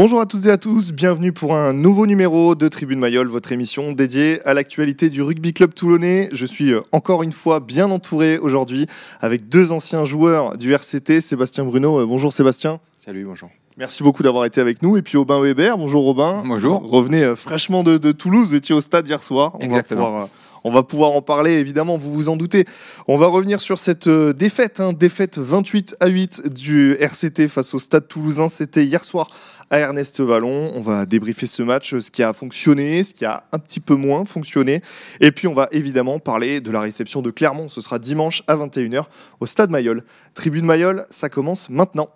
[0.00, 3.50] Bonjour à toutes et à tous, bienvenue pour un nouveau numéro de Tribune Mayol, votre
[3.50, 6.28] émission dédiée à l'actualité du rugby club toulonnais.
[6.30, 8.86] Je suis euh, encore une fois bien entouré aujourd'hui
[9.20, 11.98] avec deux anciens joueurs du RCT, Sébastien Bruno.
[11.98, 12.78] Euh, bonjour Sébastien.
[13.04, 13.50] Salut, bonjour.
[13.76, 14.96] Merci beaucoup d'avoir été avec nous.
[14.96, 16.44] Et puis Aubin Weber, bonjour Aubin.
[16.46, 16.80] Bonjour.
[16.88, 19.56] Revenez euh, fraîchement de, Toulouse, vous étiez au stade hier soir.
[19.56, 20.28] On Exactement.
[20.64, 22.64] On va pouvoir en parler, évidemment, vous vous en doutez.
[23.06, 27.74] On va revenir sur cette euh, défaite, hein, défaite 28 à 8 du RCT face
[27.74, 28.48] au Stade toulousain.
[28.48, 29.28] C'était hier soir
[29.70, 30.72] à Ernest Vallon.
[30.74, 33.94] On va débriefer ce match, ce qui a fonctionné, ce qui a un petit peu
[33.94, 34.82] moins fonctionné.
[35.20, 37.68] Et puis on va évidemment parler de la réception de Clermont.
[37.68, 39.04] Ce sera dimanche à 21h
[39.40, 40.04] au Stade Mayol.
[40.34, 42.08] Tribune Mayol, ça commence maintenant.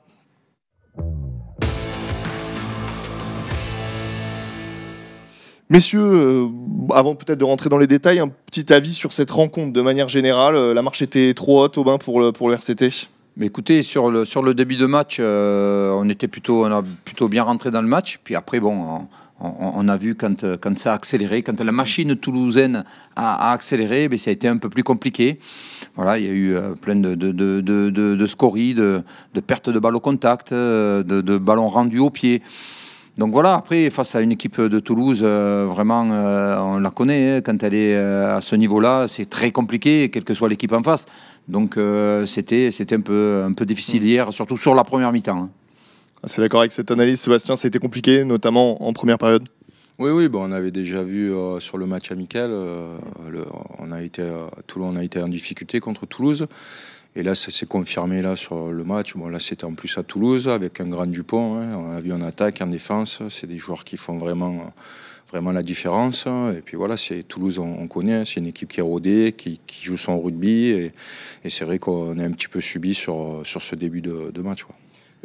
[5.73, 6.49] Messieurs, euh,
[6.95, 10.07] avant peut-être de rentrer dans les détails, un petit avis sur cette rencontre de manière
[10.07, 10.55] générale.
[10.55, 13.83] Euh, la marche était trop haute au bain pour le, pour le RCT mais écoutez,
[13.83, 17.43] sur le, sur le début de match, euh, on était plutôt, on a plutôt bien
[17.43, 18.21] rentré dans le match.
[18.23, 19.09] Puis après, bon,
[19.41, 22.85] on, a vu quand, quand ça a accéléré, quand la machine toulousaine
[23.17, 25.39] a, accéléré, mais ça a été un peu plus compliqué.
[25.97, 29.03] Voilà, il y a eu plein de, de, de, de, de scories, de,
[29.47, 32.43] pertes de balles au contact, de ballons rendus au pied.
[33.19, 37.37] Donc voilà, après, face à une équipe de Toulouse, euh, vraiment, euh, on la connaît,
[37.37, 40.73] hein, quand elle est euh, à ce niveau-là, c'est très compliqué, quelle que soit l'équipe
[40.73, 41.05] en face.
[41.49, 41.77] Donc
[42.25, 45.37] c'était c'était un peu, un peu difficile hier, surtout sur la première mi-temps.
[45.37, 45.51] Hein.
[46.23, 49.43] Ah, c'est d'accord avec cette analyse, Sébastien, ça a été compliqué, notamment en première période?
[49.99, 52.53] Oui, oui, bon, on avait déjà vu sur le match amical,
[53.81, 54.23] on a été,
[54.69, 56.47] Toulon on a été en difficulté contre Toulouse.
[57.15, 59.15] Et là, ça s'est confirmé là sur le match.
[59.15, 61.59] Bon, là, c'était en plus à Toulouse avec un grand Dupont.
[61.59, 61.77] Hein.
[61.77, 63.23] On a vu en attaque, en défense.
[63.29, 64.73] C'est des joueurs qui font vraiment,
[65.31, 66.27] vraiment la différence.
[66.27, 68.25] Et puis voilà, c'est Toulouse, on, connaît.
[68.25, 70.69] C'est une équipe qui est rodée, qui, joue son rugby.
[70.71, 70.93] Et,
[71.51, 74.65] c'est vrai qu'on est un petit peu subi sur, sur ce début de, match.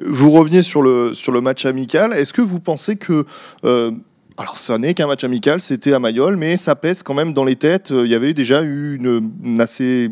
[0.05, 2.11] Vous revenez sur le, sur le match amical.
[2.11, 3.25] Est-ce que vous pensez que.
[3.63, 3.91] Euh,
[4.39, 7.43] alors, ça n'est qu'un match amical, c'était à Mayol, mais ça pèse quand même dans
[7.43, 7.91] les têtes.
[7.91, 10.11] Il y avait déjà eu une assez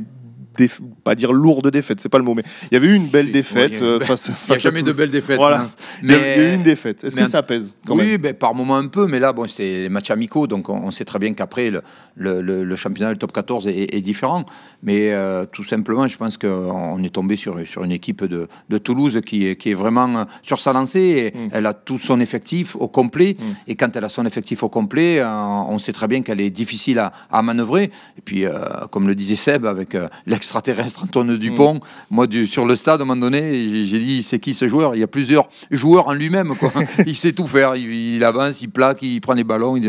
[1.03, 3.31] pas dire lourde défaite, c'est pas le mot, mais il y avait eu une belle
[3.31, 5.37] défaite euh, face, Il n'y a jamais de belles défaites.
[5.37, 5.65] Voilà.
[6.01, 7.03] Mais, il y a eu une défaite.
[7.03, 9.47] Est-ce que ça pèse quand Oui, même ben, par moment un peu, mais là, bon,
[9.47, 11.81] c'était les matchs amicaux, donc on, sait très bien qu'après, le,
[12.15, 14.45] le, le, championnat, le top 14 est, différent.
[14.83, 18.77] Mais euh, tout simplement, je pense qu'on est tombé sur, sur une équipe de, de
[18.77, 21.33] Toulouse qui, qui, est vraiment sur sa lancée.
[21.35, 21.49] Et mm.
[21.51, 23.35] Elle a tout son effectif au complet.
[23.37, 23.43] Mm.
[23.67, 26.49] Et quand elle a son effectif au complet, euh, on sait très bien qu'elle est
[26.49, 27.85] difficile à, à manœuvrer.
[28.17, 28.45] Et puis,
[28.91, 31.75] comme le disait Seb, avec l'ex extraterrestre Antoine Dupont.
[31.75, 31.79] Mm.
[32.11, 34.95] Moi, du, sur le stade, à un moment donné, j'ai dit c'est qui ce joueur?
[34.95, 36.53] Il y a plusieurs joueurs en lui-même.
[37.05, 37.75] il sait tout faire.
[37.75, 39.79] Il, avance, il plaque, il prend les ballons.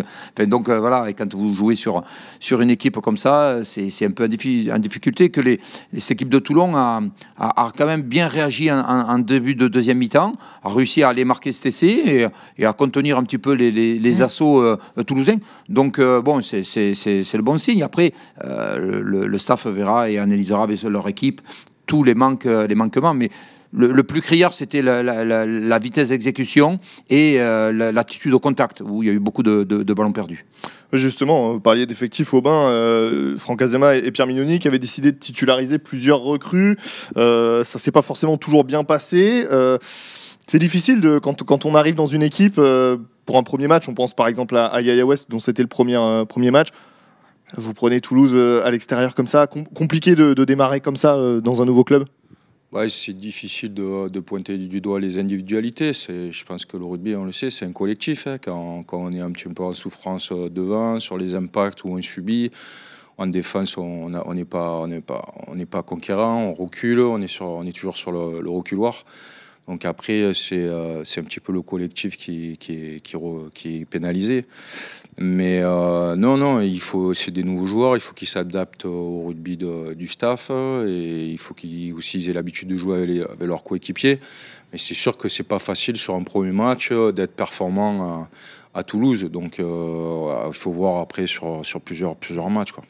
[0.47, 2.03] donc euh, voilà, et quand vous jouez sur,
[2.41, 5.61] sur une équipe comme ça, c'est un peu en, difficulté que les,
[5.97, 7.03] cette équipe de Toulon a,
[7.39, 11.53] a, quand même bien réagi en, début de deuxième mi-temps, a réussi à aller marquer
[11.53, 12.29] cet essai
[12.59, 14.23] et, à contenir un petit peu les, les, mm.
[14.23, 15.39] assauts euh, toulousains.
[15.69, 17.83] Donc euh, bon, c'est le bon signe.
[17.83, 18.13] Après,
[18.43, 21.41] le, le, staff verra et analysera avec leur équipe
[21.87, 23.15] tous les, euh, manquements.
[23.15, 23.31] Mais
[23.73, 26.79] le, plus criard, c'était la, vitesse d'exécution
[27.11, 30.47] et euh, l'attitude au contact, où il y a eu beaucoup de, ballons perdus.
[30.93, 32.69] Justement, vous parliez d'effectifs au bain.
[32.69, 36.77] Euh, Franck Azema et Pierre Mignoni qui avaient décidé de titulariser plusieurs recrues.
[37.17, 39.47] Euh, ça s'est pas forcément toujours bien passé.
[40.47, 42.61] c'est difficile quand, on arrive dans une équipe
[43.27, 43.89] pour un premier match.
[43.89, 45.99] On pense par exemple à, à Yaya West, dont c'était le premier,
[46.29, 46.69] premier match.
[47.55, 51.63] Vous prenez Toulouse euh, à l'extérieur comme ça, compliqué de, démarrer comme ça euh, dans
[51.63, 52.05] un nouveau club?
[52.73, 55.93] Ouais, C'est difficile de, pointer du doigt les individualités.
[55.93, 58.27] Je pense que le rugby, on le sait, c'est un collectif.
[58.27, 58.39] Hein.
[58.39, 62.03] Quand, on est un petit peu en souffrance euh, devant, sur les impacts où on
[62.03, 62.51] subit,
[63.17, 65.25] en défense, on n'est pas, pas,
[65.71, 69.05] pas conquérant, on recule, on est, sur, on est toujours sur le, le reculoir.
[69.69, 73.17] Donc après, c'est un petit peu le collectif qui, qui, est, qui,
[73.55, 74.45] qui est pénalisé.
[75.19, 79.25] Mais euh, non, non, il faut, c'est des nouveaux joueurs, il faut qu'ils s'adaptent au
[79.25, 84.21] rugby du staff et il faut qu'ils aussi aient l'habitude de jouer avec, leurs coéquipiers.
[84.73, 88.29] Mais c'est sûr que c'est pas facile sur un premier match d'être performant
[88.75, 89.25] à, Toulouse.
[89.25, 92.73] Donc euh, il faut voir après sur, sur plusieurs, plusieurs matchs.
[92.73, 92.85] Quoi.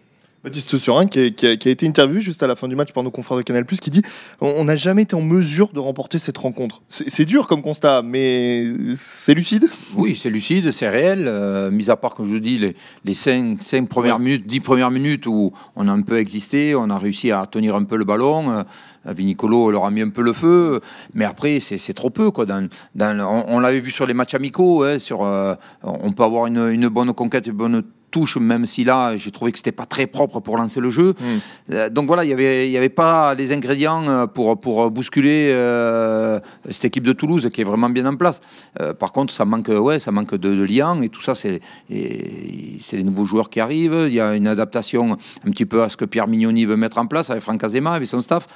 [0.47, 3.37] Baptiste Surin, qui a, été interviewé juste à la fin du match par nos confrères
[3.37, 4.03] de Canal, qui dit
[4.41, 6.83] On n'a jamais été en mesure de remporter cette rencontre.
[6.87, 8.65] C'est dur comme constat, mais
[8.95, 11.25] c'est lucide Oui, c'est lucide, c'est réel.
[11.27, 13.59] Euh, mis à part, comme je vous dis, les, les 5,
[13.89, 17.45] premières minutes, 10 premières minutes où on a un peu existé, on a réussi à
[17.47, 18.53] tenir un peu le ballon.
[18.53, 18.63] Euh,
[19.13, 20.81] Vinicolo leur a mis un peu le feu,
[21.13, 22.31] mais après, c'est trop peu.
[22.31, 22.47] Quoi.
[22.47, 22.69] Dans,
[23.49, 26.87] on, l'avait vu sur les matchs amicaux, hein, sur, euh, on peut avoir une, une
[26.87, 30.41] bonne conquête, une bonne touche, même si là, j'ai trouvé que c'était pas très propre
[30.41, 31.15] pour lancer le jeu.
[31.19, 31.25] Mm.
[31.73, 35.51] Euh, donc voilà, il y avait, y avait pas les ingrédients euh, pour, pour bousculer
[35.53, 38.41] euh, cette équipe de Toulouse qui est vraiment bien en place.
[38.81, 41.61] Euh, par contre, ça manque, ouais, ça manque de, de lien et tout ça, c'est
[41.89, 44.05] les nouveaux joueurs qui arrivent.
[44.07, 45.17] Il y a une adaptation
[45.47, 47.93] un petit peu à ce que Pierre Mignoni veut mettre en place avec Franck Azema,
[47.93, 48.47] avec son staff.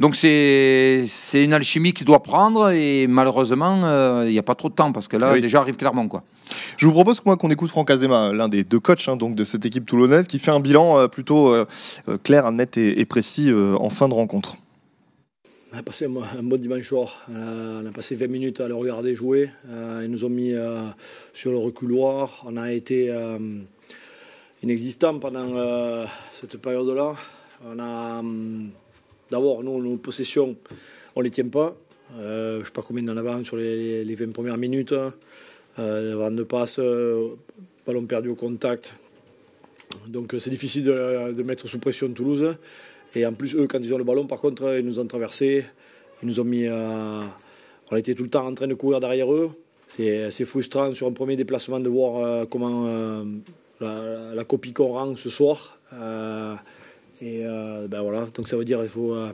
[0.00, 4.54] Donc c'est c'est une alchimie qui doit prendre et malheureusement euh, il n'y a pas
[4.54, 5.40] trop de temps parce que là Oui.
[5.40, 6.22] déjà arrive Clermont quoi.
[6.76, 9.44] Je vous propose moi qu'on écoute Franck Azema, l'un des deux coachs hein, donc de
[9.44, 11.64] cette équipe toulonnaise, qui fait un bilan euh, plutôt euh,
[12.24, 14.56] clair, net et, et précis euh, en fin de rencontre.
[15.74, 17.22] On a passé un, un bon dimanche soir.
[17.30, 19.48] Euh, on a passé 20 minutes à le regarder jouer.
[19.70, 20.82] Euh, ils nous ont mis euh,
[21.32, 22.42] sur le reculoir.
[22.46, 23.38] On a été euh,
[24.62, 26.04] inexistant pendant euh,
[26.34, 27.14] cette période-là.
[27.66, 28.70] On a hum,
[29.32, 30.56] d'abord nous, nos possessions,
[31.16, 31.76] on les tient pas.
[32.18, 34.94] Euh, je ne sais pas combien on en avait sur les, les 20 premières minutes.
[35.78, 37.30] Euh, vent de passe, euh,
[37.86, 38.94] ballon perdu au contact.
[40.06, 42.56] Donc euh, c'est difficile de, mettre sous pression Toulouse.
[43.14, 45.64] Et en plus, eux, quand ils ont le ballon, par contre, ils nous ont traversé.
[46.22, 46.66] Ils nous ont mis.
[46.66, 47.22] euh,
[47.90, 49.50] on était tout le temps en train de courir derrière eux.
[49.86, 52.88] C'est frustrant sur un premier déplacement de voir comment
[53.80, 55.78] la, la copie qu'on rend ce soir.
[57.24, 59.30] Et euh, ben voilà, donc ça veut dire qu'il faut euh,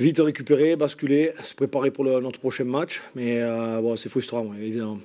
[0.00, 3.00] vite récupérer, basculer, se préparer pour le- notre prochain match.
[3.14, 4.98] Mais euh, bon, c'est frustrant, ouais, évidemment.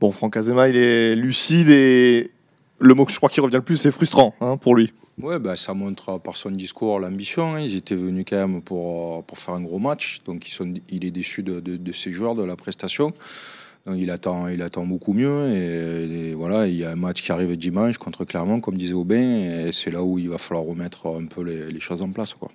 [0.00, 2.30] Bon, Franck Azema, il est lucide et
[2.78, 4.92] le mot que je crois qui revient le plus, c'est frustrant hein, pour lui.
[5.20, 7.54] Ouais, ben, ça montre par son discours l'ambition.
[7.54, 7.60] hein.
[7.60, 10.20] Ils étaient venus quand même pour, pour faire un gros match.
[10.24, 13.12] Donc ils sont, il est déçu de, de, de ses joueurs, de la prestation.
[13.92, 15.50] Il attend, il attend beaucoup mieux.
[15.50, 19.70] Et, voilà, il y a un match qui arrive dimanche contre Clermont, comme disait Aubin.
[19.72, 22.32] C'est là où il va falloir remettre un peu les, choses en place.
[22.32, 22.50] Quoi.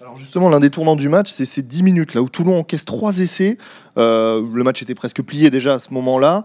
[0.00, 2.86] Alors justement, l'un des tournants du match, c'est ces 10 minutes là où Toulon encaisse
[2.86, 3.58] trois essais.
[3.98, 6.44] Euh, le match était presque plié déjà à ce moment-là.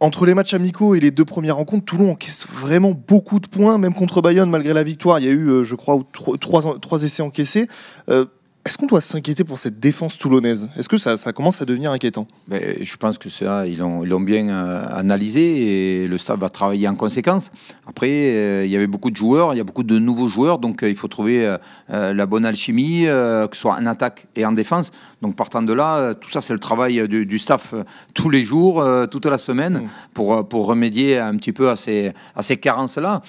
[0.00, 3.78] Entre les matchs amicaux et les deux premières rencontres, Toulon encaisse vraiment beaucoup de points,
[3.78, 5.20] même contre Bayonne, malgré la victoire.
[5.20, 7.68] Il y a eu, euh, je crois, trois, trois, trois essais encaissés.
[8.08, 8.24] Euh,
[8.66, 10.68] Est-ce qu'on doit s'inquiéter pour cette défense toulonnaise?
[10.76, 12.26] Est-ce que ça, ça commence à devenir inquiétant?
[12.46, 16.86] Ben, je pense que ça, ils l'ont, bien euh, analysé et le staff va travailler
[16.86, 17.52] en conséquence.
[17.86, 20.58] Après, euh, il y avait beaucoup de joueurs, il y a beaucoup de nouveaux joueurs,
[20.58, 21.56] donc euh, il faut trouver
[21.88, 24.92] euh, la bonne alchimie, que ce soit en attaque et en défense.
[25.22, 27.74] Donc partant de là, tout ça, c'est le travail du, du staff
[28.12, 32.12] tous les jours, toute la semaine, pour, euh, pour remédier un petit peu à ces,
[32.36, 33.22] à ces carences-là.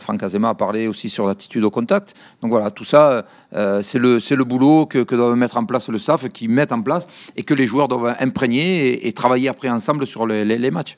[0.00, 2.14] Franck Azema a parlé aussi sur l'attitude au contact.
[2.42, 5.98] Donc voilà, tout ça, c'est le, c'est le boulot que, doit mettre en place le
[5.98, 10.06] staff, qui met en place et que les joueurs doivent imprégner et, travailler après ensemble
[10.06, 10.96] sur les, matchs.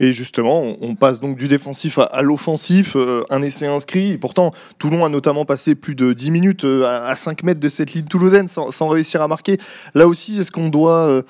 [0.00, 4.18] Et justement, on, passe donc du défensif à, l'offensif, euh, un essai inscrit.
[4.18, 7.68] Pourtant, Toulon a notamment passé plus de 10 minutes euh, à, à 5 mètres de
[7.68, 9.58] cette ligne toulousaine sans, réussir à marquer.
[9.94, 11.22] Là aussi, est-ce qu'on doit, euh,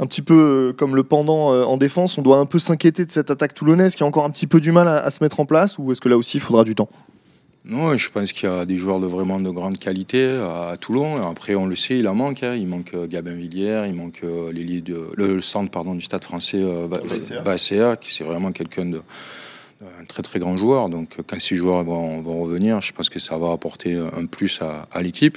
[0.00, 3.30] un petit peu comme le pendant en défense, on doit un peu s'inquiéter de cette
[3.30, 5.78] attaque toulonnaise qui a encore un petit peu du mal à se mettre en place
[5.78, 6.88] Ou est-ce que là aussi, il faudra du temps?
[7.68, 11.28] Non, je pense qu'il y a des joueurs de vraiment de grande qualité à Toulon.
[11.28, 12.42] Après, on le sait, il en manque.
[12.42, 12.54] hein.
[12.54, 16.60] Il manque euh, Gabin Villiers, il manque euh, de, le, centre pardon, du stade français
[16.62, 17.02] euh, Ba-
[17.42, 17.96] Basséa.
[17.96, 19.02] Qui c'est vraiment quelqu'un de
[20.00, 20.88] un très très grand joueur.
[20.88, 24.60] Donc quand ces joueurs vont, vont revenir, je pense que ça va apporter un plus
[24.62, 25.36] à, à l'équipe.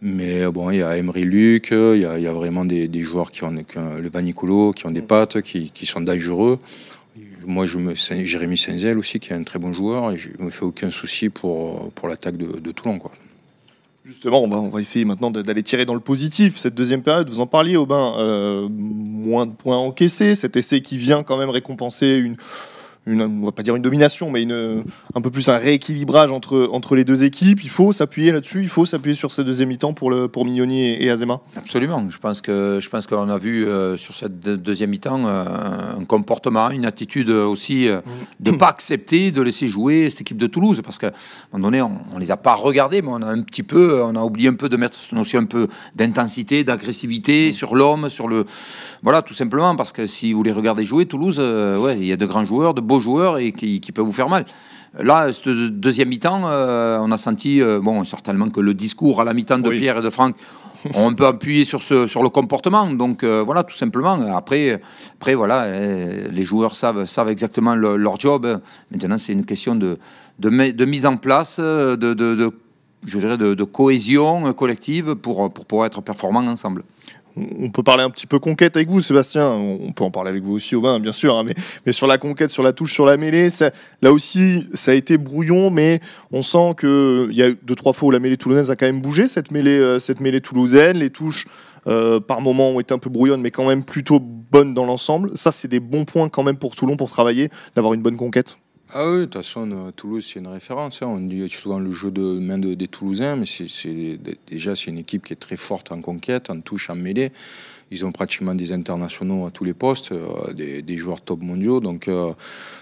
[0.00, 2.86] Mais bon, il y a Emery Luc, il y a, il y a vraiment des,
[2.86, 6.00] des joueurs qui ont, qui ont- le Vanicolo, qui ont des pattes, qui, qui sont
[6.00, 6.60] dangereux.
[7.46, 10.50] Moi, je me, Jérémy Senzel aussi, qui est un très bon joueur, et je me
[10.50, 12.98] fais aucun souci pour, pour l'attaque de, Toulon.
[12.98, 13.12] Quoi.
[14.04, 17.28] Justement, on va, on va essayer maintenant d'aller tirer dans le positif cette deuxième période.
[17.28, 21.50] Vous en parliez, Aubin, euh, moins de points encaissés, cet essai qui vient quand même
[21.50, 22.36] récompenser une,
[23.06, 26.68] une on va pas dire une domination, mais une, un peu plus un rééquilibrage entre,
[26.72, 27.64] entre les deux équipes.
[27.64, 31.02] Il faut s'appuyer là-dessus, il faut s'appuyer sur ce deuxième mi-temps pour, le, pour Mignoni
[31.02, 31.40] et, Azema.
[31.56, 32.08] Absolument.
[32.10, 35.44] Je pense que je qu'on a vu euh, sur cette deux- deuxième mi-temps euh,
[35.98, 38.00] un comportement, une attitude aussi euh,
[38.40, 41.12] de pas accepter de laisser jouer cette équipe de Toulouse parce qu'à un
[41.52, 44.16] moment donné on, on les a pas regardés, mais on a un petit peu, on
[44.16, 48.28] a oublié un peu de mettre cette notion un peu d'intensité, d'agressivité sur l'homme, sur
[48.28, 48.44] le
[49.02, 52.12] voilà tout simplement parce que si vous les regardez jouer Toulouse, euh, ouais il y
[52.12, 54.44] a de grands joueurs, de beaux joueurs et qui, qui peuvent vous faire mal.
[55.10, 55.48] Là, cette
[55.86, 59.58] deuxième mi-temps, euh, on a senti, euh, bon, certainement que le discours à la mi-temps
[59.66, 59.78] de Oui.
[59.78, 60.34] Pierre et de Franck
[60.94, 62.86] on peut appuyer sur, ce, sur le comportement.
[63.02, 64.14] Donc euh, voilà, tout simplement.
[64.42, 64.80] Après,
[65.18, 68.46] après voilà, euh, les joueurs savent, savent exactement le- leur job.
[68.92, 69.98] Maintenant, c'est une question de,
[70.38, 72.52] de, mise en place, de,
[73.06, 76.82] je dirais de, de cohésion collective pour, pour pouvoir être performants ensemble.
[77.58, 79.48] On peut parler un petit peu conquête avec vous, Sébastien.
[79.50, 81.36] On peut en parler avec vous aussi, Aubin, bien sûr.
[81.36, 81.44] hein,
[81.84, 83.70] mais, sur la conquête, sur la touche, sur la mêlée, ça-
[84.02, 86.00] là aussi, ça a été brouillon, mais
[86.32, 89.00] on sent qu'il y a deux, trois fois où la mêlée toulonnaise a quand même
[89.00, 90.98] bougé, cette mêlée, euh, cette mêlée toulousaine.
[90.98, 91.46] Les touches,
[91.86, 95.30] euh, par moments, ont été un peu brouillonnes, mais quand même plutôt bonne dans l'ensemble.
[95.36, 98.56] Ça, c'est des bons points quand même pour Toulon pour travailler, d'avoir une bonne conquête.
[98.94, 101.02] Ah oui, de toute façon, euh, Toulouse, c'est une référence.
[101.02, 101.08] Hein.
[101.08, 104.18] On dit souvent le jeu de main de, des Toulousains, mais c'est
[104.50, 107.30] déjà, c'est une équipe qui est très forte en conquête, en touche, en mêlée.
[107.90, 111.80] Ils ont pratiquement des internationaux à tous les postes, euh, des, joueurs top mondiaux.
[111.80, 112.32] Donc, euh,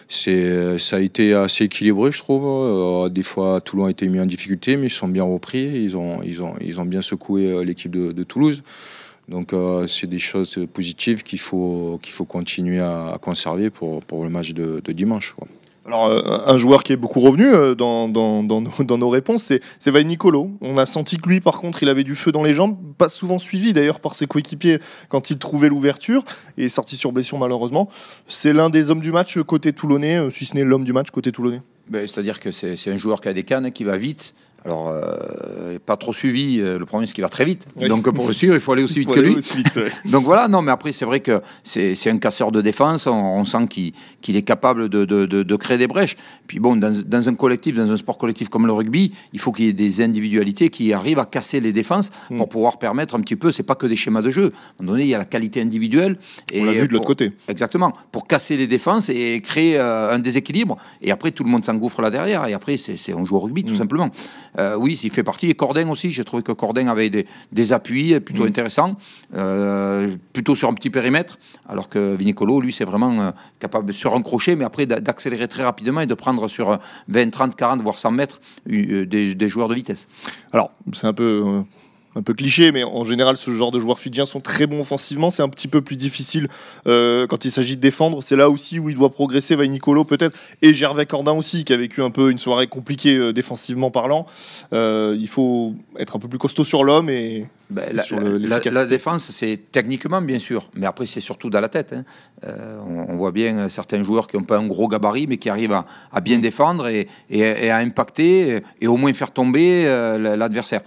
[0.09, 3.11] ça a été assez équilibré, je trouve.
[3.11, 5.65] des fois, Toulon a été mis en difficulté, mais ils sont bien repris.
[5.65, 8.63] Ils ont, ils ont, ils ont bien secoué l'équipe de, Toulouse.
[9.29, 9.53] Donc
[9.89, 14.81] c'est des choses positives qu'il faut, faut continuer à, conserver pour, pour le match de,
[14.93, 15.35] dimanche.
[15.87, 20.05] Alors, euh, un joueur qui est beaucoup revenu euh, dans, dans, nos, réponses, c'est, c'est
[20.05, 20.51] Nicolo.
[20.61, 23.09] On a senti que lui, par contre, il avait du feu dans les jambes, pas
[23.09, 26.25] souvent suivi d'ailleurs par ses coéquipiers quand il trouvait l'ouverture,
[26.59, 27.89] et sorti sur blessure malheureusement.
[28.27, 31.11] C'est l'un des hommes du match côté toulonnais, euh, si ce n'est l'homme du match
[31.11, 31.61] côté toulonnais.
[31.89, 34.35] Ben, c'est-à-dire que c'est, c'est un joueur qui a des cannes, qui va vite,
[34.67, 36.59] alors, euh, pas trop suivi.
[36.61, 37.69] Euh, le premier, c'est qu'il va très vite.
[37.77, 39.37] Donc, pour le suivre, il faut aller aussi vite que lui.
[40.11, 43.07] Donc voilà, non, mais après, c'est vrai que c'est un casseur de défense.
[43.07, 46.17] On, sent qu'il est capable de, de, créer des brèches.
[46.49, 49.67] Puis bon, dans, un collectif, dans un sport collectif comme le rugby, il faut qu'il
[49.67, 52.37] y ait des individualités qui arrivent à casser les défenses hmm.
[52.37, 54.47] pour pouvoir permettre un petit peu, c'est pas que des schémas de jeu.
[54.47, 56.17] À un moment donné, il y a la qualité individuelle.
[56.51, 57.33] Et On l'a vu de l'autre côté.
[57.47, 57.93] Exactement.
[58.11, 60.77] Pour casser les défenses et créer euh, un déséquilibre.
[61.03, 62.47] Et après, tout le monde s'engouffre là derrière.
[62.47, 63.77] Et après, c'est on joue au rugby, tout hmm.
[63.77, 64.11] simplement.
[64.59, 65.49] Euh, oui, il fait partie.
[65.49, 68.49] Et Cordin aussi, j'ai trouvé que Cordin avait des, appuis plutôt mm.
[68.49, 68.97] intéressants,
[69.35, 74.15] euh, plutôt sur un petit périmètre, alors que Vinicolo, lui, c'est vraiment euh, capable sur
[74.15, 77.99] un crochet, mais après d'accélérer très rapidement et de prendre sur 20, 30, 40, voire
[77.99, 80.07] 100 mètres des, des joueurs de vitesse.
[80.53, 81.65] Alors, c'est un peu
[82.17, 85.31] un peu cliché, mais en général, ce genre de joueurs fidjiens sont très bons offensivement.
[85.31, 86.49] C'est un petit peu plus difficile
[86.87, 88.23] euh, quand il s'agit de défendre.
[88.23, 91.75] C'est là aussi où il doit progresser, Vaille Nicolo peut-être, et Gervais Cordin aussi, qui
[91.75, 94.27] a vécu un peu une soirée compliquée euh, défensivement parlant.
[94.73, 97.47] Euh, il faut être un peu plus costaud sur l'homme et
[98.03, 101.93] sur la, la, défense, c'est techniquement bien sûr, mais après c'est surtout dans la tête.
[101.93, 102.05] Hein.
[102.87, 105.73] On, voit bien certains joueurs qui n'ont pas un gros gabarit, mais qui arrivent
[106.13, 106.43] à, bien mm.
[106.43, 109.85] défendre et, et, à impacter et au moins faire tomber
[110.17, 110.83] l'adversaire.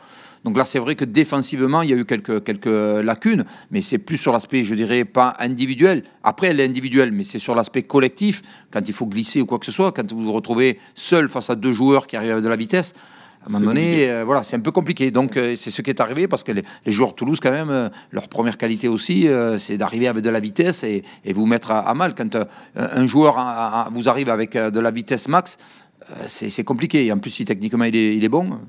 [0.46, 2.66] Donc là, c'est vrai que défensivement, il y a eu quelques, quelques
[3.04, 6.04] lacunes, mais c'est plus sur l'aspect, je dirais, pas individuel.
[6.24, 8.42] Après, elle est individuelle, mais c'est sur l'aspect collectif,
[8.72, 11.50] quand il faut glisser ou quoi que ce soit, quand vous vous retrouvez seul face
[11.50, 12.94] à deux joueurs qui arrivent de la vitesse.
[13.42, 15.12] À un moment donné, euh, voilà, c'est un peu compliqué.
[15.12, 17.88] Donc, euh, c'est ce qui est arrivé parce que les, joueurs Toulouse, quand même, euh,
[18.12, 19.28] leur première qualité aussi,
[19.58, 22.16] c'est d'arriver avec de la vitesse et, et vous mettre à, mal.
[22.16, 22.38] Quand
[22.76, 25.58] un joueur vous arrive avec de la vitesse max,
[26.26, 27.06] c'est compliqué.
[27.06, 28.60] Et en plus, si techniquement il est, il est bon,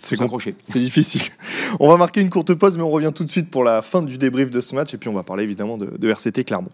[0.00, 1.22] c'est difficile.
[1.78, 4.02] On va marquer une courte pause, mais on revient tout de suite pour la fin
[4.02, 4.94] du débrief de ce match.
[4.94, 6.70] Et puis on va parler évidemment de, de RCT Clermont.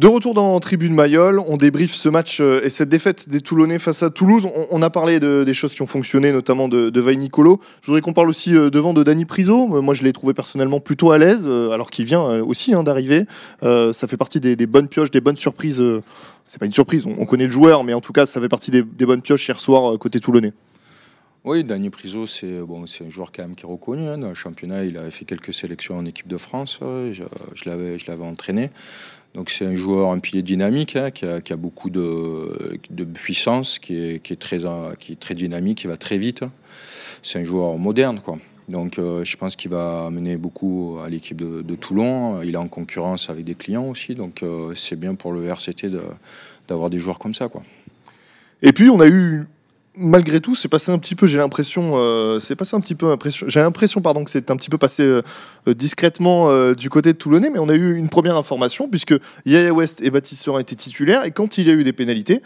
[0.00, 3.78] De retour dans Tribune Mayol, on débriefe ce match euh, et cette défaite des Toulonnais
[3.78, 4.48] face à Toulouse.
[4.70, 7.60] On, a parlé des choses qui ont fonctionné, notamment de, de Nicolo.
[7.82, 9.76] Je voudrais qu'on parle aussi euh, devant de Dani Priso.
[9.76, 13.26] Euh, moi, je l'ai trouvé personnellement plutôt à l'aise, alors qu'il vient aussi hein, d'arriver.
[13.60, 15.84] ça fait partie des, bonnes pioches, des bonnes surprises.
[16.46, 18.70] C'est pas une surprise, on, connaît le joueur, mais en tout cas, ça fait partie
[18.70, 20.54] des, bonnes pioches hier soir côté Toulonnais.
[21.44, 24.06] Oui, Dani Priso, c'est bon, un joueur quand même qui est reconnu.
[24.06, 24.18] Hein.
[24.18, 26.80] Dans le championnat, il avait fait quelques sélections en équipe de France.
[26.80, 28.70] Je, je l'avais entraîné.
[29.34, 34.40] Donc c'est un joueur, un pilier dynamique, hein, qui, a, beaucoup de, puissance, qui est,
[34.40, 34.58] très,
[34.98, 36.44] qui est très dynamique, qui va très vite.
[37.22, 38.38] C'est un joueur moderne, quoi.
[38.68, 42.42] Donc euh, je pense qu'il va amener beaucoup à l'équipe de, Toulon.
[42.42, 45.88] Il est en concurrence avec des clients aussi, donc euh, c'est bien pour le RCT
[46.68, 47.62] d'avoir des joueurs comme ça, quoi.
[48.62, 49.46] Et puis on a eu
[49.96, 53.16] malgré tout, c'est passé un petit peu, j'ai l'impression, euh, c'est passé un petit peu,
[53.46, 55.22] j'ai l'impression, pardon, que c'est un petit peu passé euh,
[55.68, 59.14] euh, discrètement du côté de Toulonnais, mais on a eu une première information puisque
[59.46, 62.42] Yaya West et Baptiste Serin étaient titulaires et quand il y a eu des pénalités,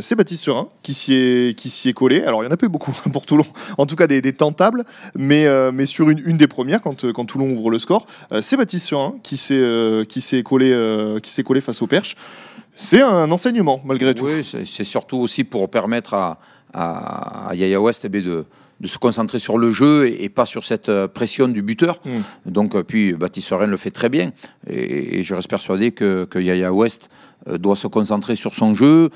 [0.00, 2.22] c'est Baptiste Serin qui s'y est, qui s'y est collé.
[2.22, 3.44] Alors il y en a pas eu beaucoup pour Toulon,
[3.76, 7.70] en tout cas des, tentables, mais, mais sur une, des premières, quand, quand Toulon ouvre
[7.70, 8.06] le score,
[8.40, 12.16] c'est Baptiste Serin qui s'est, qui s'est collé, qui s'est collé face au Perche.
[12.74, 14.26] C'est un enseignement malgré tout.
[14.26, 16.38] Oui, c'est surtout aussi pour permettre à
[16.72, 18.08] à, Yaya West eh
[18.80, 22.00] de, se concentrer sur le jeu et, pas sur cette euh, pression du buteur.
[22.04, 22.50] Hmm.
[22.50, 24.32] Donc, euh, puis Baptiste Rennes le fait très bien.
[24.68, 27.08] Et, je reste persuadé que, que, Yaya West
[27.48, 29.10] euh, doit se concentrer sur son jeu.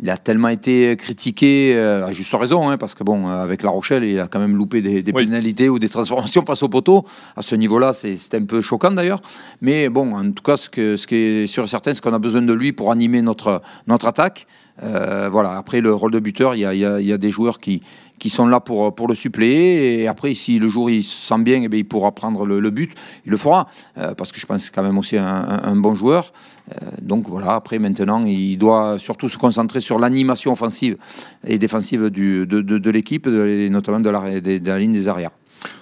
[0.00, 4.04] Il a tellement été critiqué, à juste raison, hein, parce que bon, avec La Rochelle,
[4.04, 7.04] il a quand même loupé des, pénalités ou des transformations face au poteau.
[7.36, 9.20] À ce niveau-là, c'est un peu choquant d'ailleurs.
[9.60, 12.14] Mais bon, en tout cas, ce, que, ce qui est sûr et certain, c'est qu'on
[12.14, 14.46] a besoin de lui pour animer notre, notre attaque.
[14.82, 15.56] Euh, voilà.
[15.56, 17.82] Après, le rôle de buteur, il y a, des joueurs qui,
[18.22, 20.02] qui sont là pour, pour le suppléer.
[20.02, 22.92] Et après, si le jour il se sent bien, eh il pourra prendre le, but.
[23.26, 23.66] Il le fera.
[23.98, 26.32] Euh, parce que je pense que c'est quand même aussi un, bon joueur.
[26.70, 30.96] Euh, donc voilà, après, maintenant, il doit surtout se concentrer sur l'animation offensive
[31.44, 35.32] et défensive du, de, de, l'équipe, et notamment de la, de la ligne des arrières.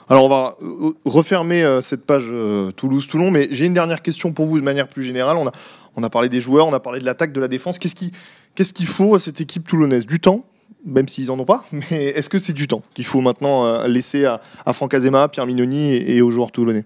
[0.08, 4.32] Alors on va euh, refermer euh, cette page euh, Toulouse-Toulon, mais j'ai une dernière question
[4.32, 5.36] pour vous de manière plus générale.
[5.36, 5.52] On a,
[5.94, 7.78] on a parlé des joueurs, on a parlé de l'attaque, de la défense.
[7.78, 8.10] Qu'est-ce qu'il
[8.54, 10.06] qu'est-ce qu'il faut à cette équipe toulonnaise?
[10.06, 10.44] Du temps?
[10.84, 14.24] Même s'ils en ont pas, mais est-ce que c'est du temps qu'il faut maintenant laisser
[14.24, 14.40] à,
[14.72, 16.84] Franck Azema, Pierre Mignoni et aux joueurs toulonnais?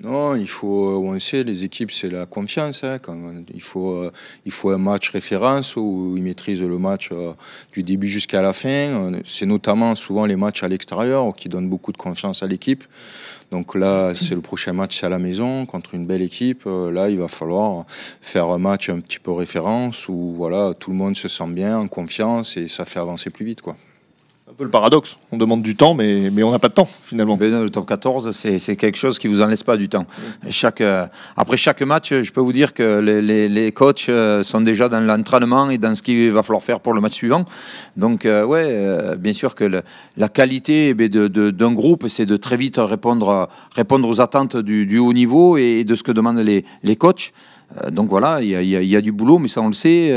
[0.00, 2.84] Non, il faut, euh, on sait, les équipes, c'est la confiance.
[2.84, 2.98] Hein,
[3.54, 4.12] il, faut, euh,
[4.44, 7.32] il faut un match référence où ils maîtrisent le match euh,
[7.72, 9.12] du début jusqu'à la fin.
[9.24, 12.84] C'est notamment souvent les matchs à l'extérieur qui donnent beaucoup de confiance à l'équipe.
[13.50, 16.64] Donc là, c'est le prochain match à la maison contre une belle équipe.
[16.66, 17.84] Là, il va falloir
[18.20, 21.78] faire un match un petit peu référence où voilà, tout le monde se sent bien,
[21.78, 23.62] en confiance et ça fait avancer plus vite.
[23.62, 23.76] quoi
[24.56, 25.18] peu le paradoxe.
[25.32, 27.36] On demande du temps, mais, mais on n'a pas de temps finalement.
[27.38, 30.06] le top 14, c'est quelque chose qui vous en laisse pas du temps.
[30.48, 34.62] Chaque, euh, après chaque match, je peux vous dire que les, les, coachs euh, sont
[34.62, 37.44] déjà dans l'entraînement et dans ce qu'il va falloir faire pour le match suivant.
[37.96, 39.82] Donc, euh, ouais, bien sûr que
[40.16, 44.86] la qualité eh d'un de, groupe, c'est de très vite répondre, répondre aux attentes du,
[44.86, 47.32] du haut niveau et, de ce que demandent les, les coachs.
[47.90, 50.08] Donc voilà, il y, y, a du boulot, mais ça on le sait.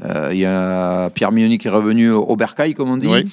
[0.00, 3.06] Il y a Pierre Mignoni qui est revenu au Bercail, comme on dit.
[3.08, 3.24] Oui.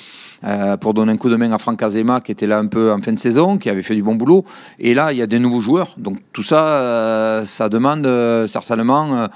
[0.43, 2.91] Euh, pour donner un coup de main à Franck Azema qui était là un peu
[2.91, 4.45] en fin de saison, qui avait fait du bon boulot.
[4.79, 5.95] Et là, il y a des nouveaux joueurs.
[5.97, 9.27] Donc tout ça, euh, ça demande euh, certainement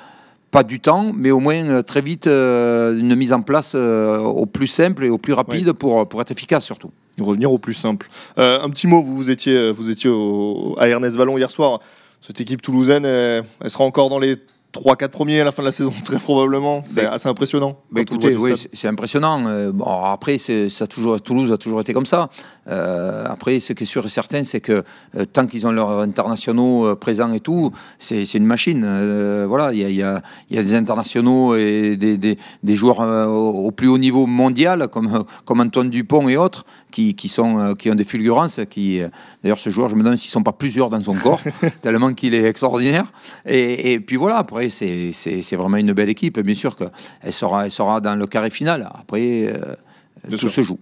[0.52, 5.06] pas du temps, mais au moins très vite une mise en place au plus simple
[5.06, 6.90] et au plus rapide pour, pour être efficace surtout.
[7.20, 8.10] Revenir au plus simple.
[8.36, 11.82] un petit mot, vous étiez, vous étiez au, à Ernest Vallon hier soir.
[12.22, 14.38] Cette équipe toulousaine, elle sera encore dans les
[14.74, 16.84] 3-4 premiers à la fin de la saison, très probablement.
[16.90, 17.78] C'est assez impressionnant.
[17.92, 19.44] Bah écoutez, oui, c'est impressionnant.
[19.48, 22.30] Euh, bon, après, ça toujours, Toulouse a toujours été comme ça.
[22.68, 24.84] Euh, après, ce qui est sûr et certain, c'est que
[25.16, 29.46] euh, tant qu'ils ont leurs internationaux présents et tout, c'est une machine.
[29.48, 30.22] voilà, il y a, y, a,
[30.52, 33.00] y a, des internationaux et des, des, des joueurs
[33.30, 37.90] au plus haut niveau mondial, comme, comme Antoine Dupont et autres, qui, qui, sont, qui
[37.90, 38.60] ont des fulgurances.
[38.70, 39.02] Qui,
[39.42, 41.42] D'ailleurs, ce joueur, je me demande s'ils ne sont pas plusieurs dans son corps,
[41.82, 43.12] tellement qu'il est extraordinaire.
[43.46, 46.40] Et, et puis voilà, après, c'est vraiment une belle équipe.
[46.40, 48.90] Bien sûr qu'elle sera, elle sera dans le carré final.
[48.94, 50.80] Après, euh, tout se joue.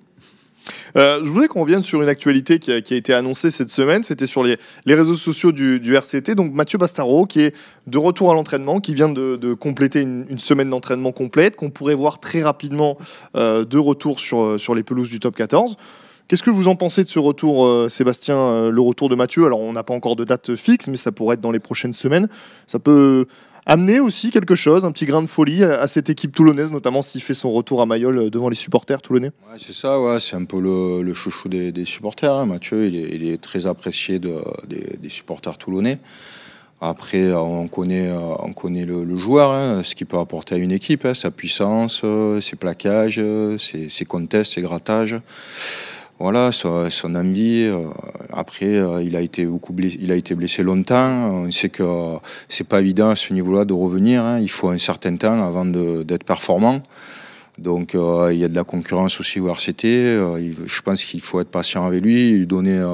[0.96, 4.04] Euh, je voudrais qu'on revienne sur une actualité qui a, été annoncée cette semaine.
[4.04, 6.36] C'était sur les, réseaux sociaux du, RCT.
[6.36, 7.56] Donc Mathieu Bastaro, qui est
[7.88, 12.20] de retour à l'entraînement, qui vient de, compléter une, semaine d'entraînement complète, qu'on pourrait voir
[12.20, 12.98] très rapidement
[13.36, 15.78] euh, de retour sur, sur les pelouses du top 14.
[16.28, 19.46] Qu'est-ce que vous en pensez de ce retour, euh, Sébastien, euh, le retour de Mathieu?
[19.46, 21.94] Alors, on n'a pas encore de date fixe, mais ça pourrait être dans les prochaines
[21.94, 22.28] semaines.
[22.68, 23.28] Ça peut
[23.66, 27.22] amener aussi quelque chose, un petit grain de folie à, cette équipe toulonnaise, notamment s'il
[27.22, 29.32] fait son retour à Mayol euh, devant les supporters toulonnais?
[29.58, 32.34] C'est ça, c'est un peu le, chouchou des, supporters.
[32.34, 32.46] Hein.
[32.46, 35.98] Mathieu, il est, très apprécié des, supporters toulonnais.
[36.82, 41.06] Après, on connaît, on connaît le, joueur, hein, ce qu'il peut apporter à une équipe,
[41.06, 42.04] hein, sa puissance,
[42.42, 43.22] ses plaquages,
[43.58, 45.16] ses, ses contests, ses grattages
[46.20, 47.66] voilà, son, envie.
[47.66, 47.86] Euh,
[48.34, 51.30] après, euh, il a été beaucoup blessé, il a été blessé longtemps.
[51.30, 54.24] On sait que euh, c'est pas évident à ce niveau-là de revenir.
[54.24, 54.40] Hein.
[54.40, 56.82] Il faut un certain temps avant d'être performant.
[57.60, 59.84] Donc, il y a de la concurrence aussi au RCT.
[59.84, 62.86] je pense qu'il faut être patient avec lui, lui donner,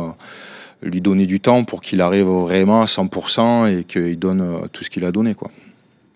[0.82, 4.90] lui donner du temps pour qu'il arrive vraiment à 100% et qu'il donne tout ce
[4.90, 5.52] qu'il a donné, quoi.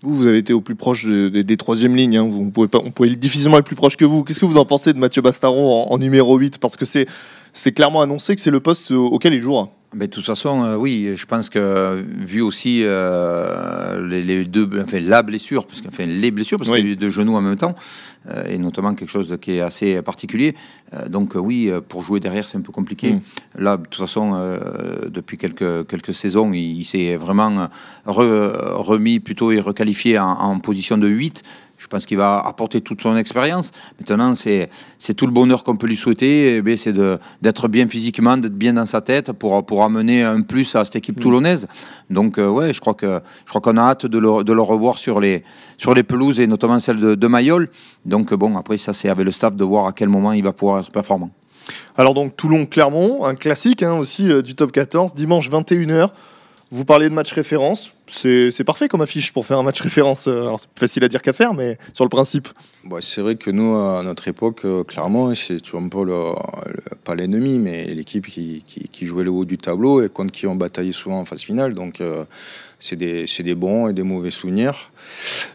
[0.09, 2.17] Vous, avez été au plus proche des troisièmes lignes.
[2.17, 2.27] Hein.
[2.29, 4.23] Vous, on, pouvait pas, on difficilement être plus proche que vous.
[4.23, 8.01] Qu'est-ce que vous en pensez de Mathieu Bastaron en, numéro 8 Parce que c'est clairement
[8.01, 9.69] annoncé que c'est le poste auquel il jouera.
[9.93, 14.99] Mais de toute façon, euh, oui, je pense que vu aussi euh, les, deux, enfin
[14.99, 17.41] la blessure, parce que, enfin les blessures, parce qu'il y a eu deux genoux en
[17.41, 17.73] même temps,
[18.29, 20.55] euh, et notamment quelque chose qui est assez particulier.
[21.07, 23.13] donc oui, pour jouer derrière, c'est un peu compliqué.
[23.13, 23.21] Mm.
[23.59, 24.33] Là, de toute façon,
[25.07, 27.69] depuis quelques quelques saisons, il, s'est vraiment
[28.05, 31.43] remis plutôt et requalifié en, en position de 8
[31.77, 33.71] je pense qu'il va apporter toute son expérience.
[33.99, 36.57] Maintenant, c'est tout le bonheur qu'on peut lui souhaiter.
[36.65, 36.93] Eh c'est
[37.41, 40.95] d'être bien physiquement, d'être bien dans sa tête pour, pour amener un plus à cette
[40.95, 41.67] équipe toulonnaise.
[42.09, 44.61] Donc, euh, ouais, je crois que je crois qu'on a hâte de le, de le,
[44.61, 45.43] revoir sur les,
[45.77, 47.69] sur les pelouses et notamment celle de, de Mayol.
[48.05, 50.53] Donc, bon, après, ça, c'est avec le staff de voir à quel moment il va
[50.53, 51.29] pouvoir être performant.
[51.95, 56.09] Alors, donc, Toulon-Clermont, un classique hein, aussi euh, du top 14, dimanche 21h.
[56.69, 60.27] Vous parlez de match référence, c'est parfait comme affiche pour faire un match référence.
[60.27, 62.49] Euh, alors c'est facile à dire qu'à faire, mais sur le principe.
[62.83, 66.05] Bah, c'est vrai que nous, à notre époque, euh, clairement, c'est toujours un peu
[67.05, 68.63] pas l'ennemi, mais l'équipe qui,
[69.01, 71.73] jouait le haut du tableau et contre qui on bataillait souvent en phase finale.
[71.73, 72.25] Donc euh,
[72.79, 74.91] c'est des, des, bons et des mauvais souvenirs.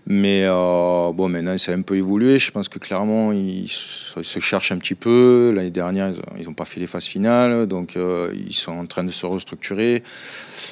[0.06, 2.38] Mais euh, bon, maintenant, ça a un peu évolué.
[2.38, 5.52] Je pense que clairement, ils, se cherchent un petit peu.
[5.54, 9.04] L'année dernière, ils n'ont pas fait les phases finales, donc euh, ils sont en train
[9.04, 10.02] de se restructurer.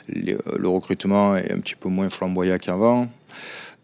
[0.09, 3.09] le recrutement est un petit peu moins flamboyant qu'avant.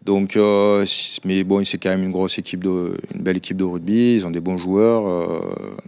[0.07, 0.85] Donc, euh,
[1.25, 4.13] mais bon, c'est quand même une grosse équipe, de, une belle équipe de rugby.
[4.13, 5.05] Ils ont des bons joueurs.
[5.05, 5.41] Euh,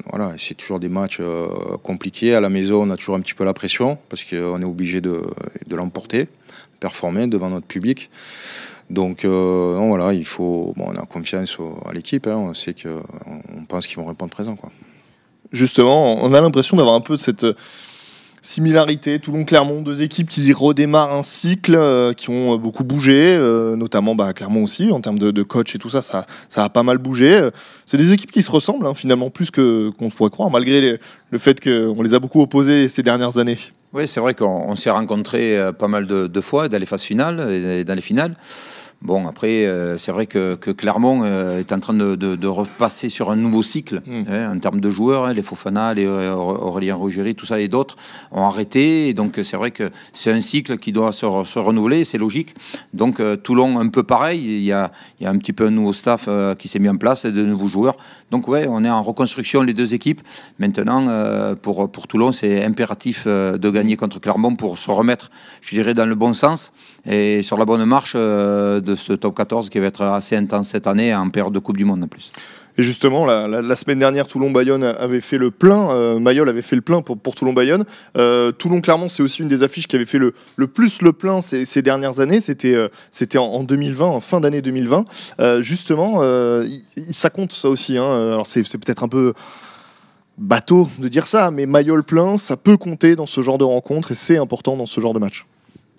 [0.10, 1.48] voilà, c'est toujours des matchs euh,
[1.84, 2.36] compliqués.
[2.36, 5.00] À la maison, on a toujours un petit peu la pression parce qu'on est obligé
[5.00, 5.24] de,
[5.68, 6.28] de l'emporter,
[6.82, 8.10] performer devant notre public.
[8.90, 10.74] Donc, voilà, il faut.
[10.76, 12.28] Bon, on a confiance à l'équipe.
[12.28, 12.38] Hein.
[12.38, 13.02] on sait que,
[13.58, 14.72] on pense qu'ils vont répondre présent, quoi.
[15.52, 17.46] Justement, on a l'impression d'avoir un peu de cette
[18.42, 23.76] Similarité, Toulon-Clermont, deux équipes qui redémarrent un cycle, euh, qui ont euh, beaucoup bougé, euh,
[23.76, 26.84] notamment bah, Clermont aussi, en termes de, coach et tout ça, ça, ça a pas
[26.84, 27.50] mal bougé.
[27.86, 31.00] C'est des équipes qui se ressemblent, hein, finalement, plus que, qu'on pourrait croire, malgré
[31.32, 33.58] le fait qu'on les a beaucoup opposées ces dernières années.
[33.92, 37.52] Oui, c'est vrai qu'on s'est rencontrés pas mal de, de, fois dans les phases finales
[37.52, 38.36] et dans les finales.
[39.02, 43.38] Bon, après, euh, c'est vrai que, Clermont euh, est en train de, repasser sur un
[43.38, 44.24] nouveau cycle hmm.
[44.30, 45.26] hein, en termes de joueurs.
[45.26, 47.96] Hein, les Fofana, les Aurélien Rogéry, tout ça et d'autres
[48.32, 49.08] ont arrêté.
[49.08, 52.54] Et donc, c'est vrai que c'est un cycle qui doit se, renouveler, c'est logique.
[52.94, 54.42] Donc, euh, Toulon, un peu pareil.
[54.42, 56.90] Il y, a, il y a un petit peu un nouveau staff qui s'est mis
[56.90, 57.96] en place, de nouveaux joueurs.
[58.32, 60.22] Donc, ouais, on est en reconstruction, les deux équipes.
[60.60, 65.32] Maintenant, pour, pour Toulon, c'est impératif de gagner contre Clermont pour se remettre,
[65.62, 66.74] je dirais, dans le bon sens
[67.06, 70.88] et sur la bonne marche de ce top 14 qui va être assez intense cette
[70.88, 72.32] année en période de Coupe du Monde en plus.
[72.80, 75.92] Et justement, la, semaine dernière, Toulon-Bayonne avait fait le plein.
[75.92, 77.84] Euh, Mayol avait fait le plein pour, pour Toulon-Bayonne.
[78.16, 81.42] Euh, Toulon-Clermont, c'est aussi une des affiches qui avait fait le, le plus le plein
[81.42, 82.40] ces, dernières années.
[82.40, 82.88] C'était euh,
[83.36, 85.04] en, 2020, en fin d'année 2020.
[85.60, 86.22] justement,
[86.96, 87.98] ça compte ça aussi.
[87.98, 88.32] Hein.
[88.32, 89.34] Alors c'est peut-être un peu
[90.38, 94.12] bateau de dire ça, mais Mayol plein, ça peut compter dans ce genre de rencontre
[94.12, 95.46] et c'est important dans ce genre de match.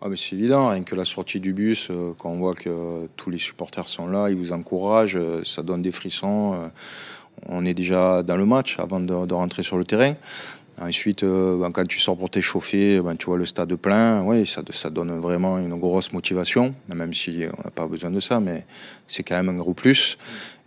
[0.03, 3.29] Ah c'est évident, rien que la sortie du bus, euh, quand on voit que tous
[3.29, 6.55] les supporters sont là, ils vous encouragent, euh, ça donne des frissons.
[6.55, 6.69] Euh,
[7.47, 10.15] on est déjà dans le match avant de, rentrer sur le terrain.
[10.81, 14.63] Ensuite, ben, quand tu sors pour t'échauffer, ben, tu vois le stade plein, oui, ça,
[14.71, 18.65] ça, donne vraiment une grosse motivation, même si on n'a pas besoin de ça, mais
[19.07, 20.17] c'est quand même un gros plus.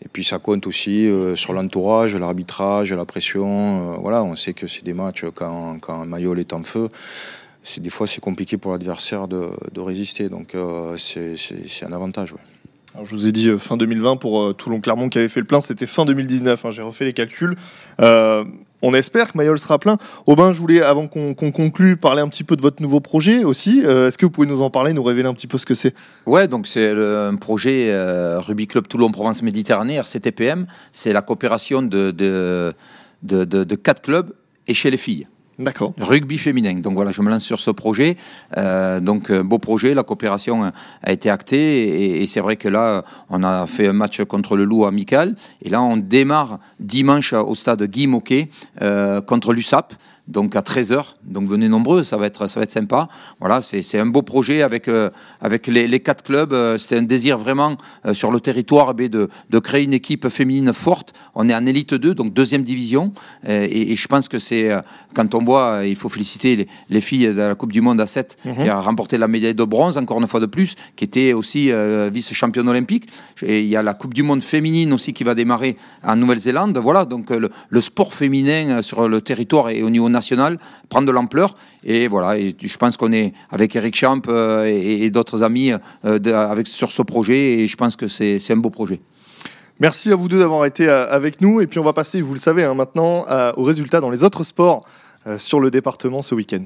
[0.05, 3.97] Et puis ça compte aussi sur l'entourage, l'arbitrage, la pression.
[3.99, 6.89] voilà, on sait que c'est des matchs quand, quand Mayol est en feu
[7.77, 10.29] des fois c'est compliqué pour l'adversaire de, résister.
[10.29, 12.33] Donc euh, c'est un avantage.
[13.03, 15.61] je vous ai dit euh, fin 2020 pour euh, Toulon-Clermont qui avait fait le plein,
[15.61, 16.65] c'était fin 2019.
[16.65, 17.55] Hein, j'ai refait les calculs.
[17.99, 19.97] on espère que Mayol sera plein.
[20.25, 23.79] Aubin, je voulais, avant qu'on conclue, parler un petit peu de votre nouveau projet aussi.
[23.79, 25.95] Est-ce que vous pouvez nous en parler, nous révéler un petit peu ce que c'est?
[26.25, 27.91] Ouais, donc c'est un projet
[28.39, 30.67] Rugby Club Toulon-Provence Méditerranée, RCTPM.
[30.91, 32.73] C'est la coopération de, de,
[33.21, 34.33] de quatre clubs
[34.67, 35.27] et chez les filles.
[35.59, 35.93] D'accord.
[35.99, 36.79] Rugby féminin.
[36.79, 38.17] Donc voilà, je me lance sur ce projet.
[38.57, 40.71] Euh, donc euh, beau projet, la coopération
[41.03, 44.63] a été actée et, c'est vrai que là, on a fait un match contre le
[44.63, 48.49] Loup amical et là, on démarre dimanche au stade Guy Moquet
[48.81, 49.93] euh, contre l'USAP
[50.27, 51.03] donc à 13h.
[51.25, 53.07] Donc venez nombreux, ça va être, ça va être sympa.
[53.39, 55.09] Voilà, c'est un beau projet avec, euh,
[55.41, 56.53] avec les, quatre clubs.
[56.53, 60.29] Euh, C'était un désir vraiment euh, sur le territoire eh de, de, créer une équipe
[60.29, 61.13] féminine forte.
[61.35, 63.11] On est en élite 2, donc deuxième division.
[63.45, 64.71] Et, je pense que c'est,
[65.13, 68.37] quand on voit, il faut féliciter les, filles de la Coupe du Monde à 7
[68.45, 68.55] mhm.
[68.55, 71.71] qui a remporté la médaille de bronze, encore une fois de plus, qui était aussi
[72.11, 73.07] vice-championne olympique.
[73.41, 76.77] Et il y a la Coupe du Monde féminine aussi qui va démarrer en Nouvelle-Zélande.
[76.77, 81.11] Voilà, donc le, le sport féminin sur le territoire et au niveau national prendre de
[81.11, 81.55] l'ampleur.
[81.83, 85.71] Et voilà, et je pense qu'on est avec Eric Champ euh, et, d'autres amis
[86.05, 89.01] euh, avec, sur ce projet et je pense que c'est un beau projet.
[89.79, 91.59] Merci à vous deux d'avoir été euh, avec nous.
[91.59, 93.25] Et puis on va passer, vous le savez hein, maintenant,
[93.57, 94.85] aux résultats dans les autres sports
[95.37, 96.65] sur le département ce week-end.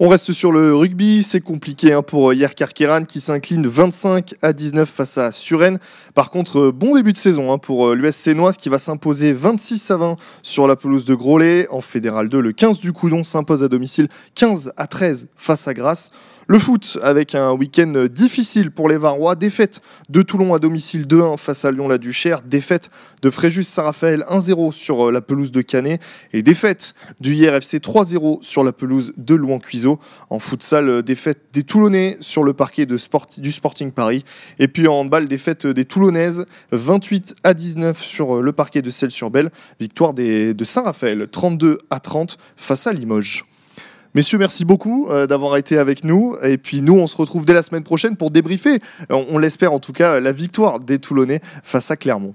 [0.00, 4.34] On reste sur le rugby, c'est compliqué hein, pour euh, Yer Kerkeran qui s'incline 25
[4.42, 5.78] à 19 face à Suren.
[6.14, 9.32] Par contre, euh, bon début de saison hein, pour euh, l'US Sénoise qui va s'imposer
[9.32, 11.68] 26 à 20 sur la pelouse de Grolet.
[11.70, 15.74] En Fédéral 2, le 15 du Coudon s'impose à domicile 15 à 13 face à
[15.74, 16.10] Grasse.
[16.48, 19.36] Le foot avec un week-end difficile pour les Varois.
[19.36, 19.80] Défaite
[20.10, 22.42] de Toulon à domicile 2-1 face à Lyon-la-Duchère.
[22.42, 22.90] Défaite
[23.22, 26.02] de Fréjus-Saint-Raphaël 1-0 sur la pelouse de Canet.
[26.34, 29.34] Et défaite du IRFC 3-0 sur la pelouse de
[30.30, 34.24] En futsal, défaite des Toulonnais sur le parquet du Sporting Paris.
[34.58, 39.50] Et puis en handball, défaite des Toulonnaises 28 à 19 sur le parquet de Celles-sur-Belle.
[39.80, 43.44] Victoire des, de Saint-Raphaël 32 à 30 face à Limoges.
[44.14, 46.36] Messieurs, merci beaucoup euh, d'avoir été avec nous.
[46.44, 48.78] Et puis nous, on se retrouve dès la semaine prochaine pour débriefer,
[49.10, 52.34] on, l'espère en tout cas, la victoire des Toulonnais face à Clermont.